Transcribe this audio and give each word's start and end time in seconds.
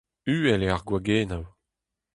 Uhel 0.33 0.61
eo 0.65 0.71
ar 0.75 0.81
gwagennoù. 0.87 1.45